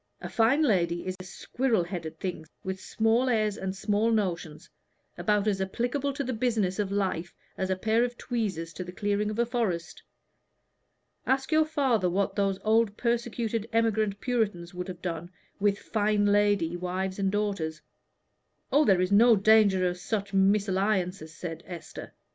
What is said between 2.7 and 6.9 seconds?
small airs, and small notions, about as applicable to the business